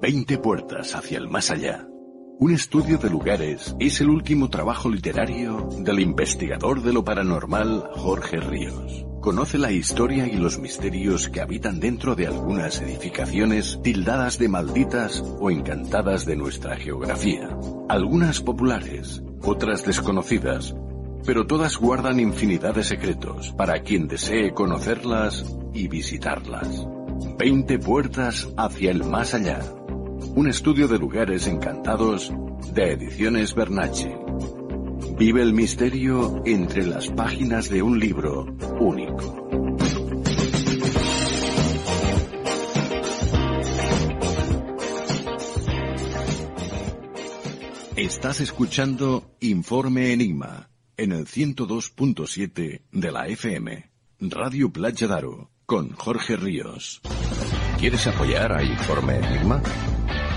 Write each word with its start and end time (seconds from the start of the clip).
20 0.00 0.38
puertas 0.38 0.94
hacia 0.94 1.18
el 1.18 1.28
más 1.28 1.50
allá. 1.50 1.86
Un 2.38 2.52
estudio 2.52 2.98
de 2.98 3.08
lugares 3.08 3.74
es 3.80 4.00
el 4.02 4.10
último 4.10 4.50
trabajo 4.50 4.90
literario 4.90 5.70
del 5.78 6.00
investigador 6.00 6.82
de 6.82 6.92
lo 6.92 7.02
paranormal 7.02 7.88
Jorge 7.94 8.38
Ríos. 8.38 9.06
Conoce 9.22 9.56
la 9.56 9.72
historia 9.72 10.26
y 10.26 10.36
los 10.36 10.58
misterios 10.58 11.30
que 11.30 11.40
habitan 11.40 11.80
dentro 11.80 12.14
de 12.14 12.26
algunas 12.26 12.80
edificaciones 12.82 13.80
tildadas 13.82 14.38
de 14.38 14.48
malditas 14.48 15.24
o 15.40 15.50
encantadas 15.50 16.26
de 16.26 16.36
nuestra 16.36 16.76
geografía. 16.76 17.48
Algunas 17.88 18.42
populares, 18.42 19.22
otras 19.42 19.84
desconocidas, 19.86 20.76
pero 21.24 21.46
todas 21.46 21.78
guardan 21.78 22.20
infinidad 22.20 22.74
de 22.74 22.84
secretos 22.84 23.52
para 23.56 23.80
quien 23.80 24.08
desee 24.08 24.52
conocerlas 24.52 25.56
y 25.72 25.88
visitarlas. 25.88 26.86
20 27.38 27.78
puertas 27.78 28.48
hacia 28.56 28.90
el 28.90 29.04
más 29.04 29.34
allá. 29.34 29.60
Un 30.36 30.48
estudio 30.48 30.86
de 30.86 30.98
lugares 30.98 31.46
encantados 31.46 32.30
de 32.74 32.92
Ediciones 32.92 33.54
Bernacci. 33.54 34.10
Vive 35.16 35.40
el 35.40 35.54
misterio 35.54 36.42
entre 36.44 36.84
las 36.84 37.08
páginas 37.08 37.70
de 37.70 37.80
un 37.80 37.98
libro 37.98 38.44
único. 38.78 39.48
Estás 47.96 48.40
escuchando 48.40 49.38
Informe 49.40 50.12
Enigma 50.12 50.68
en 50.98 51.12
el 51.12 51.24
102.7 51.24 52.82
de 52.92 53.10
la 53.10 53.26
FM, 53.26 53.90
Radio 54.20 54.70
Playa 54.70 55.06
Daro, 55.06 55.50
con 55.64 55.92
Jorge 55.92 56.36
Ríos. 56.36 57.00
¿Quieres 57.78 58.06
apoyar 58.06 58.52
a 58.52 58.62
Informe 58.62 59.16
Enigma? 59.16 59.62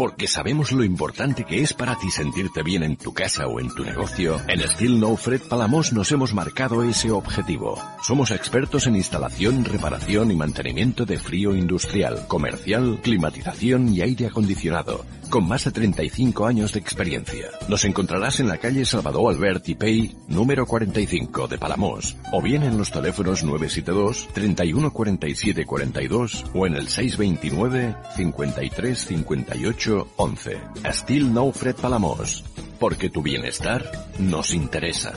Porque 0.00 0.26
sabemos 0.26 0.72
lo 0.72 0.82
importante 0.82 1.44
que 1.44 1.60
es 1.60 1.74
para 1.74 1.94
ti 1.94 2.10
sentirte 2.10 2.62
bien 2.62 2.82
en 2.84 2.96
tu 2.96 3.12
casa 3.12 3.46
o 3.46 3.60
en 3.60 3.68
tu 3.74 3.84
negocio, 3.84 4.40
en 4.48 4.66
Steel 4.66 4.98
No 4.98 5.14
Fred 5.14 5.42
Palamos 5.42 5.92
nos 5.92 6.10
hemos 6.10 6.32
marcado 6.32 6.82
ese 6.82 7.10
objetivo. 7.10 7.78
Somos 8.02 8.30
expertos 8.30 8.86
en 8.86 8.96
instalación, 8.96 9.62
reparación 9.62 10.30
y 10.30 10.36
mantenimiento 10.36 11.04
de 11.04 11.18
frío 11.18 11.54
industrial, 11.54 12.26
comercial, 12.28 13.00
climatización 13.02 13.90
y 13.90 14.00
aire 14.00 14.28
acondicionado, 14.28 15.04
con 15.28 15.46
más 15.46 15.64
de 15.64 15.70
35 15.70 16.46
años 16.46 16.72
de 16.72 16.78
experiencia. 16.78 17.50
Nos 17.68 17.84
encontrarás 17.84 18.40
en 18.40 18.48
la 18.48 18.56
calle 18.56 18.86
Salvador 18.86 19.34
Albert 19.34 19.68
y 19.68 19.74
Pei, 19.74 20.16
número 20.28 20.64
45 20.64 21.46
de 21.46 21.58
Palamos, 21.58 22.16
o 22.32 22.40
bien 22.40 22.62
en 22.62 22.78
los 22.78 22.90
teléfonos 22.90 23.44
972 23.44 24.28
31 24.32 24.92
47 24.94 25.66
42 25.66 26.44
o 26.54 26.66
en 26.66 26.76
el 26.76 26.88
629 26.88 27.96
53 28.16 28.98
58 28.98 29.89
11. 30.16 30.60
Still 30.92 31.32
No 31.32 31.52
Fred 31.52 31.76
Palamos. 31.76 32.44
Porque 32.78 33.10
tu 33.10 33.22
bienestar 33.22 33.90
nos 34.18 34.54
interesa. 34.54 35.12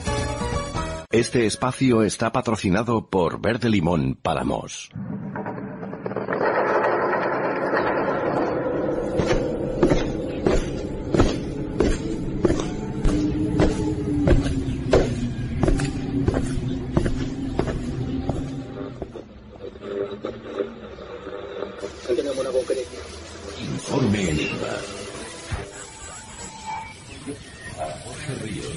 Este 1.12 1.46
espacio 1.46 2.04
está 2.04 2.32
patrocinado 2.32 3.08
por 3.08 3.40
Verde 3.40 3.70
Limón 3.70 4.16
Palamos. 4.16 4.90
Informe 23.60 24.30
Enigma. 24.30 24.94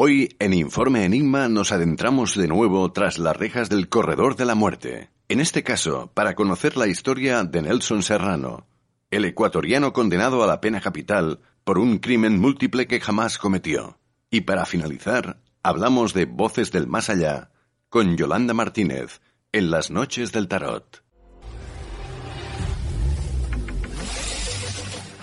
Hoy 0.00 0.36
en 0.38 0.52
Informe 0.52 1.04
Enigma 1.04 1.48
nos 1.48 1.72
adentramos 1.72 2.36
de 2.36 2.46
nuevo 2.46 2.92
tras 2.92 3.18
las 3.18 3.36
rejas 3.36 3.68
del 3.68 3.88
corredor 3.88 4.36
de 4.36 4.44
la 4.44 4.54
muerte. 4.54 5.10
En 5.26 5.40
este 5.40 5.64
caso, 5.64 6.12
para 6.14 6.36
conocer 6.36 6.76
la 6.76 6.86
historia 6.86 7.42
de 7.42 7.62
Nelson 7.62 8.04
Serrano, 8.04 8.68
el 9.10 9.24
ecuatoriano 9.24 9.92
condenado 9.92 10.44
a 10.44 10.46
la 10.46 10.60
pena 10.60 10.80
capital 10.80 11.40
por 11.64 11.80
un 11.80 11.98
crimen 11.98 12.38
múltiple 12.38 12.86
que 12.86 13.00
jamás 13.00 13.38
cometió. 13.38 13.98
Y 14.30 14.42
para 14.42 14.66
finalizar, 14.66 15.42
hablamos 15.64 16.14
de 16.14 16.26
Voces 16.26 16.70
del 16.70 16.86
Más 16.86 17.10
Allá 17.10 17.50
con 17.88 18.16
Yolanda 18.16 18.54
Martínez 18.54 19.20
en 19.50 19.72
las 19.72 19.90
noches 19.90 20.30
del 20.30 20.46
tarot. 20.46 21.02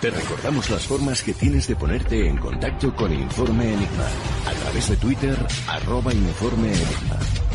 Te 0.02 0.10
recordamos 0.10 0.68
las 0.68 0.86
formas 0.86 1.22
que 1.22 1.32
tienes 1.32 1.66
de 1.66 1.76
ponerte 1.76 2.28
en 2.28 2.36
contacto 2.36 2.94
con 2.94 3.10
Informe 3.10 3.72
Enigma. 3.72 4.35
A 4.66 4.68
través 4.68 4.88
de 4.88 4.96
Twitter, 4.96 5.38
arroba 5.68 6.12
Informe. 6.12 6.72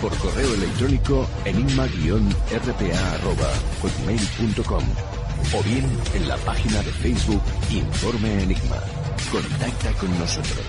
Por 0.01 0.17
correo 0.17 0.53
electrónico, 0.53 1.27
enigma-rpa 1.43 3.15
arroba 3.15 3.51
hotmail.com. 3.81 4.83
O 5.53 5.63
bien 5.63 5.85
en 6.15 6.27
la 6.29 6.37
página 6.37 6.77
de 6.81 6.91
Facebook 6.91 7.41
Informe 7.69 8.43
Enigma. 8.43 8.77
Contacta 9.29 9.91
con 9.99 10.19
nosotros. 10.19 10.65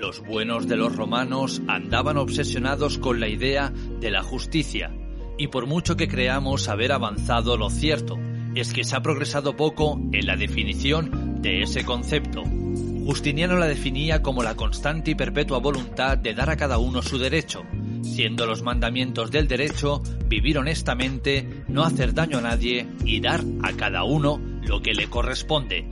Los 0.00 0.20
buenos 0.26 0.66
de 0.68 0.76
los 0.76 0.96
romanos 0.96 1.60
andaban 1.68 2.16
obsesionados 2.16 2.96
con 2.96 3.20
la 3.20 3.28
idea 3.28 3.70
de 4.00 4.10
la 4.10 4.22
justicia, 4.22 4.90
y 5.38 5.48
por 5.48 5.66
mucho 5.66 5.96
que 5.96 6.08
creamos 6.08 6.68
haber 6.68 6.92
avanzado, 6.92 7.56
lo 7.56 7.70
cierto 7.70 8.18
es 8.54 8.72
que 8.72 8.84
se 8.84 8.96
ha 8.96 9.02
progresado 9.02 9.56
poco 9.56 10.00
en 10.12 10.26
la 10.26 10.36
definición 10.36 11.40
de 11.42 11.62
ese 11.62 11.84
concepto. 11.84 12.42
Justiniano 13.04 13.56
la 13.56 13.66
definía 13.66 14.22
como 14.22 14.42
la 14.42 14.54
constante 14.54 15.10
y 15.10 15.14
perpetua 15.14 15.58
voluntad 15.58 16.18
de 16.18 16.34
dar 16.34 16.50
a 16.50 16.56
cada 16.56 16.78
uno 16.78 17.02
su 17.02 17.18
derecho, 17.18 17.62
siendo 18.02 18.46
los 18.46 18.62
mandamientos 18.62 19.30
del 19.30 19.48
derecho 19.48 20.02
vivir 20.28 20.58
honestamente, 20.58 21.64
no 21.68 21.82
hacer 21.82 22.14
daño 22.14 22.38
a 22.38 22.42
nadie 22.42 22.86
y 23.04 23.20
dar 23.20 23.42
a 23.62 23.72
cada 23.72 24.04
uno 24.04 24.40
lo 24.62 24.82
que 24.82 24.94
le 24.94 25.08
corresponde. 25.08 25.84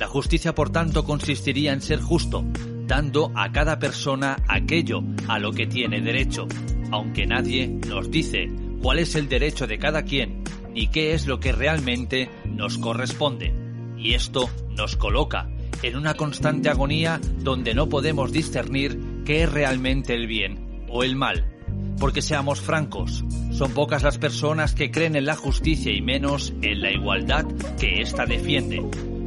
La 0.00 0.06
justicia, 0.06 0.54
por 0.54 0.70
tanto, 0.70 1.04
consistiría 1.04 1.72
en 1.72 1.80
ser 1.80 2.00
justo, 2.00 2.44
dando 2.86 3.30
a 3.34 3.52
cada 3.52 3.78
persona 3.78 4.36
aquello 4.48 5.02
a 5.28 5.38
lo 5.38 5.52
que 5.52 5.66
tiene 5.66 6.00
derecho, 6.00 6.46
aunque 6.90 7.26
nadie 7.26 7.68
nos 7.68 8.10
dice 8.10 8.50
cuál 8.84 8.98
es 8.98 9.14
el 9.14 9.30
derecho 9.30 9.66
de 9.66 9.78
cada 9.78 10.02
quien 10.02 10.44
ni 10.74 10.88
qué 10.88 11.14
es 11.14 11.26
lo 11.26 11.40
que 11.40 11.52
realmente 11.52 12.28
nos 12.44 12.76
corresponde. 12.76 13.54
Y 13.96 14.12
esto 14.12 14.50
nos 14.76 14.96
coloca 14.96 15.48
en 15.82 15.96
una 15.96 16.12
constante 16.12 16.68
agonía 16.68 17.18
donde 17.38 17.72
no 17.72 17.88
podemos 17.88 18.30
discernir 18.30 19.00
qué 19.24 19.44
es 19.44 19.50
realmente 19.50 20.12
el 20.12 20.26
bien 20.26 20.84
o 20.90 21.02
el 21.02 21.16
mal. 21.16 21.50
Porque 21.98 22.20
seamos 22.20 22.60
francos, 22.60 23.24
son 23.52 23.72
pocas 23.72 24.02
las 24.02 24.18
personas 24.18 24.74
que 24.74 24.90
creen 24.90 25.16
en 25.16 25.24
la 25.24 25.34
justicia 25.34 25.90
y 25.90 26.02
menos 26.02 26.52
en 26.60 26.82
la 26.82 26.90
igualdad 26.90 27.46
que 27.80 28.02
ésta 28.02 28.26
defiende. 28.26 28.84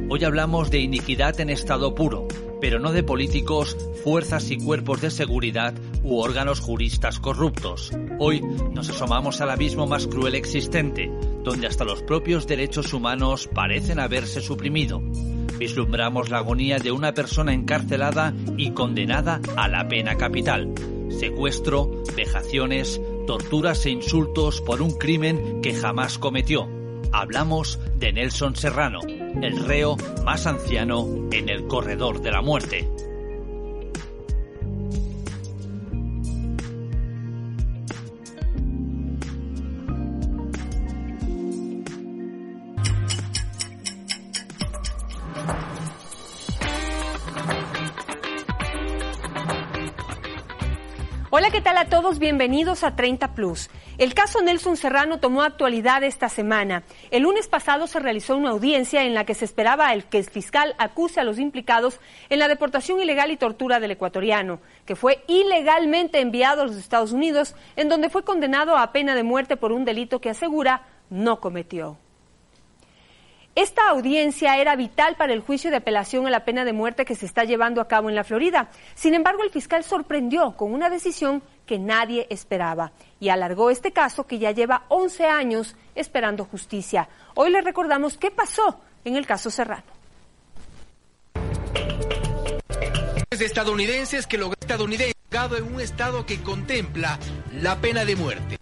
Hoy 0.08 0.22
hablamos 0.22 0.70
de 0.70 0.78
iniquidad 0.78 1.40
en 1.40 1.50
estado 1.50 1.96
puro, 1.96 2.28
pero 2.60 2.78
no 2.78 2.92
de 2.92 3.02
políticos, 3.02 3.76
fuerzas 4.02 4.50
y 4.50 4.58
cuerpos 4.58 5.00
de 5.00 5.10
seguridad 5.10 5.74
u 6.02 6.18
órganos 6.18 6.60
juristas 6.60 7.20
corruptos. 7.20 7.92
Hoy 8.18 8.40
nos 8.72 8.88
asomamos 8.88 9.40
al 9.40 9.50
abismo 9.50 9.86
más 9.86 10.06
cruel 10.06 10.34
existente, 10.34 11.10
donde 11.44 11.66
hasta 11.66 11.84
los 11.84 12.02
propios 12.02 12.46
derechos 12.46 12.92
humanos 12.92 13.48
parecen 13.52 14.00
haberse 14.00 14.40
suprimido. 14.40 15.00
Vislumbramos 15.58 16.30
la 16.30 16.38
agonía 16.38 16.78
de 16.78 16.92
una 16.92 17.14
persona 17.14 17.52
encarcelada 17.52 18.32
y 18.56 18.70
condenada 18.70 19.40
a 19.56 19.68
la 19.68 19.88
pena 19.88 20.16
capital. 20.16 20.72
Secuestro, 21.10 22.04
vejaciones, 22.14 23.00
torturas 23.26 23.84
e 23.86 23.90
insultos 23.90 24.60
por 24.60 24.82
un 24.82 24.92
crimen 24.92 25.60
que 25.60 25.74
jamás 25.74 26.18
cometió. 26.18 26.68
Hablamos 27.10 27.80
de 27.96 28.12
Nelson 28.12 28.54
Serrano, 28.54 29.00
el 29.44 29.64
reo 29.64 29.96
más 30.24 30.46
anciano 30.46 31.06
en 31.32 31.48
el 31.48 31.66
corredor 31.66 32.20
de 32.20 32.30
la 32.30 32.42
muerte. 32.42 32.88
Hola, 51.30 51.50
¿qué 51.50 51.60
tal 51.60 51.76
a 51.76 51.90
todos? 51.90 52.18
Bienvenidos 52.18 52.84
a 52.84 52.96
30 52.96 53.34
Plus. 53.34 53.68
El 53.98 54.14
caso 54.14 54.40
Nelson 54.40 54.78
Serrano 54.78 55.20
tomó 55.20 55.42
actualidad 55.42 56.02
esta 56.02 56.30
semana. 56.30 56.84
El 57.10 57.24
lunes 57.24 57.48
pasado 57.48 57.86
se 57.86 58.00
realizó 58.00 58.34
una 58.34 58.48
audiencia 58.48 59.04
en 59.04 59.12
la 59.12 59.26
que 59.26 59.34
se 59.34 59.44
esperaba 59.44 59.92
el 59.92 60.06
que 60.06 60.16
el 60.16 60.24
fiscal 60.24 60.74
acuse 60.78 61.20
a 61.20 61.24
los 61.24 61.38
implicados 61.38 62.00
en 62.30 62.38
la 62.38 62.48
deportación 62.48 63.02
ilegal 63.02 63.30
y 63.30 63.36
tortura 63.36 63.78
del 63.78 63.90
ecuatoriano, 63.90 64.60
que 64.86 64.96
fue 64.96 65.22
ilegalmente 65.26 66.18
enviado 66.20 66.62
a 66.62 66.66
los 66.66 66.76
Estados 66.76 67.12
Unidos, 67.12 67.54
en 67.76 67.90
donde 67.90 68.08
fue 68.08 68.24
condenado 68.24 68.78
a 68.78 68.92
pena 68.92 69.14
de 69.14 69.22
muerte 69.22 69.58
por 69.58 69.70
un 69.70 69.84
delito 69.84 70.22
que 70.22 70.30
asegura 70.30 70.86
no 71.10 71.40
cometió. 71.40 71.98
Esta 73.58 73.88
audiencia 73.88 74.56
era 74.56 74.76
vital 74.76 75.16
para 75.16 75.32
el 75.32 75.40
juicio 75.40 75.72
de 75.72 75.78
apelación 75.78 76.28
a 76.28 76.30
la 76.30 76.44
pena 76.44 76.64
de 76.64 76.72
muerte 76.72 77.04
que 77.04 77.16
se 77.16 77.26
está 77.26 77.42
llevando 77.42 77.80
a 77.80 77.88
cabo 77.88 78.08
en 78.08 78.14
la 78.14 78.22
Florida. 78.22 78.70
Sin 78.94 79.14
embargo, 79.14 79.42
el 79.42 79.50
fiscal 79.50 79.82
sorprendió 79.82 80.56
con 80.56 80.72
una 80.72 80.88
decisión 80.88 81.42
que 81.66 81.76
nadie 81.76 82.28
esperaba 82.30 82.92
y 83.18 83.30
alargó 83.30 83.70
este 83.70 83.90
caso 83.90 84.28
que 84.28 84.38
ya 84.38 84.52
lleva 84.52 84.84
11 84.90 85.24
años 85.24 85.74
esperando 85.96 86.44
justicia. 86.44 87.08
Hoy 87.34 87.50
le 87.50 87.60
recordamos 87.60 88.16
qué 88.16 88.30
pasó 88.30 88.78
en 89.04 89.16
el 89.16 89.26
caso 89.26 89.50
Serrano. 89.50 89.82
estadounidenses 93.40 94.28
que 94.28 94.38
estadounidense 94.60 95.14
en 95.58 95.74
un 95.74 95.80
estado 95.80 96.26
que 96.26 96.40
contempla 96.42 97.18
la 97.60 97.80
pena 97.80 98.04
de 98.04 98.14
muerte. 98.14 98.57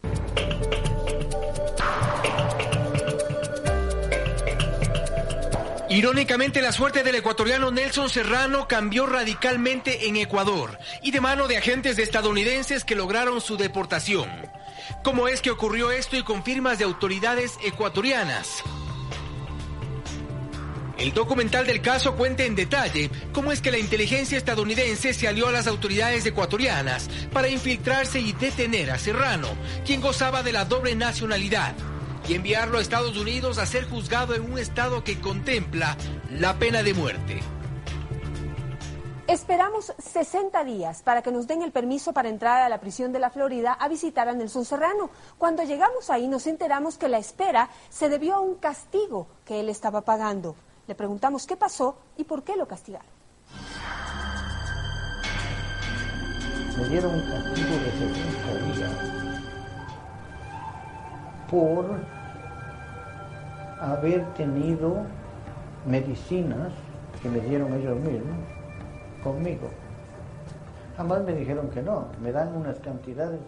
Irónicamente, 5.97 6.61
la 6.61 6.73
suerte 6.73 7.03
del 7.03 7.15
ecuatoriano 7.15 7.71
Nelson 7.71 8.11
Serrano 8.11 8.69
cambió 8.69 9.07
radicalmente 9.07 10.09
en 10.09 10.17
Ecuador 10.17 10.79
y 11.01 11.11
de 11.11 11.23
mano 11.23 11.49
de 11.49 11.57
agentes 11.57 11.99
estadounidenses 11.99 12.85
que 12.85 12.95
lograron 12.95 13.41
su 13.41 13.57
deportación. 13.57 14.29
¿Cómo 15.03 15.27
es 15.27 15.41
que 15.41 15.51
ocurrió 15.51 15.91
esto 15.91 16.19
y 16.19 16.23
con 16.23 16.45
firmas 16.45 16.79
de 16.79 16.85
autoridades 16.85 17.59
ecuatorianas? 17.65 18.63
El 20.99 21.15
documental 21.15 21.67
del 21.67 21.81
caso 21.81 22.15
cuenta 22.15 22.45
en 22.45 22.57
detalle 22.57 23.11
cómo 23.33 23.51
es 23.51 23.63
que 23.63 23.71
la 23.71 23.79
inteligencia 23.79 24.37
estadounidense 24.37 25.15
se 25.15 25.29
alió 25.29 25.49
a 25.49 25.53
las 25.53 25.67
autoridades 25.67 26.27
ecuatorianas 26.27 27.09
para 27.33 27.49
infiltrarse 27.49 28.21
y 28.21 28.35
detener 28.35 28.91
a 28.91 28.99
Serrano, 28.99 29.49
quien 29.87 30.03
gozaba 30.03 30.43
de 30.43 30.53
la 30.53 30.67
doble 30.67 30.95
nacionalidad 30.95 31.75
y 32.29 32.35
enviarlo 32.35 32.79
a 32.79 32.81
Estados 32.81 33.17
Unidos 33.17 33.59
a 33.59 33.67
ser 33.67 33.89
juzgado 33.89 34.35
en 34.35 34.51
un 34.51 34.59
estado 34.59 35.05
que 35.05 35.21
contempla 35.21 35.97
la 36.31 36.59
pena 36.59 36.83
de 36.83 36.95
muerte. 36.95 37.41
Esperamos 39.29 39.93
60 39.99 40.63
días 40.65 41.03
para 41.03 41.21
que 41.21 41.33
nos 41.33 41.49
den 41.49 41.63
el 41.63 41.73
permiso 41.73 42.13
para 42.13 42.29
entrar 42.29 42.63
a 42.63 42.69
la 42.69 42.79
prisión 42.79 43.13
de 43.13 43.19
la 43.19 43.31
Florida 43.31 43.73
a 43.73 43.89
visitar 43.89 44.29
a 44.29 44.35
Nelson 44.35 44.65
Serrano. 44.65 45.11
Cuando 45.37 45.65
llegamos 45.65 46.11
ahí 46.11 46.29
nos 46.29 46.47
enteramos 46.47 46.97
que 46.97 47.09
la 47.09 47.19
espera 47.19 47.69
se 47.91 48.09
debió 48.09 48.37
a 48.37 48.41
un 48.41 48.55
castigo 48.55 49.27
que 49.45 49.61
él 49.61 49.69
estaba 49.69 50.03
pagando. 50.03 50.55
Le 50.87 50.95
preguntamos 50.95 51.47
qué 51.47 51.57
pasó 51.57 51.97
y 52.17 52.25
por 52.25 52.45
qué 52.45 52.57
lo 52.57 52.69
castigaron. 52.69 53.09
Me 56.79 56.89
dieron 56.89 57.15
un 57.15 57.23
castigo 57.23 57.71
de 57.71 57.91
60 57.91 58.75
días 58.75 59.17
por 61.51 62.16
haber 63.81 64.25
tenido 64.35 65.05
medicinas 65.87 66.73
que 67.23 67.29
me 67.29 67.41
dieron 67.41 67.73
ellos 67.75 67.99
mismos 67.99 68.39
conmigo. 69.23 69.71
Jamás 70.97 71.23
me 71.25 71.33
dijeron 71.35 71.69
que 71.71 71.83
no, 71.83 72.09
me 72.23 72.33
dan 72.33 72.55
unas 72.57 72.79
cantidades 72.81 73.41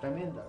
tremendas. 0.00 0.44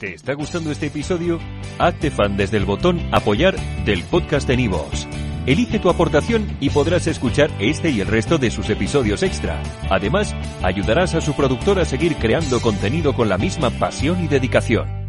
¿Te 0.00 0.14
está 0.14 0.34
gustando 0.34 0.70
este 0.70 0.86
episodio? 0.86 1.38
Hazte 1.78 2.10
fan 2.10 2.36
desde 2.36 2.56
el 2.56 2.64
botón 2.64 3.00
apoyar 3.12 3.54
del 3.84 4.02
podcast 4.04 4.48
de 4.48 4.56
Nivos. 4.56 5.06
Elige 5.46 5.78
tu 5.78 5.90
aportación 5.90 6.56
y 6.58 6.70
podrás 6.70 7.06
escuchar 7.06 7.50
este 7.58 7.90
y 7.90 8.00
el 8.00 8.08
resto 8.08 8.38
de 8.38 8.50
sus 8.50 8.70
episodios 8.70 9.22
extra. 9.22 9.62
Además, 9.90 10.34
ayudarás 10.62 11.14
a 11.14 11.20
su 11.20 11.34
productor 11.34 11.78
a 11.78 11.84
seguir 11.84 12.16
creando 12.16 12.60
contenido 12.60 13.14
con 13.14 13.28
la 13.28 13.36
misma 13.36 13.70
pasión 13.70 14.24
y 14.24 14.28
dedicación. 14.28 15.03